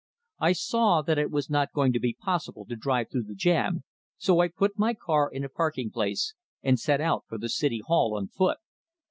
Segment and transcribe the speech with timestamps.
[0.39, 3.83] I saw that it was not going to be possible to drive through the jam,
[4.17, 7.83] so I put my car in a parking place, and set out for the City
[7.85, 8.57] Hall on foot.